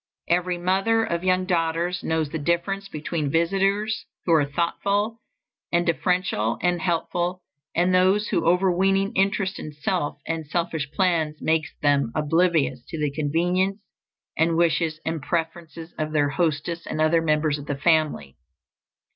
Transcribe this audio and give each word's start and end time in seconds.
Every 0.27 0.57
mother 0.57 1.03
of 1.03 1.23
young 1.23 1.45
daughters 1.45 2.01
knows 2.03 2.31
the 2.31 2.39
difference 2.39 2.89
between 2.89 3.29
visitors 3.29 4.05
who 4.25 4.33
are 4.33 4.45
thoughtful 4.49 5.19
and 5.71 5.85
deferential 5.85 6.57
and 6.63 6.81
helpful, 6.81 7.43
and 7.75 7.93
those 7.93 8.29
whose 8.29 8.41
overweening 8.41 9.13
interest 9.13 9.59
in 9.59 9.71
self 9.73 10.17
and 10.25 10.47
selfish 10.47 10.89
plans 10.89 11.39
makes 11.39 11.71
them 11.83 12.11
oblivious 12.15 12.83
to 12.87 12.97
the 12.97 13.11
convenience 13.11 13.77
and 14.35 14.57
wishes 14.57 14.99
and 15.05 15.21
preferences 15.21 15.93
of 15.99 16.13
their 16.13 16.29
hostess 16.29 16.87
and 16.87 16.99
other 16.99 17.21
members 17.21 17.59
of 17.59 17.67
the 17.67 17.77
family. 17.77 18.35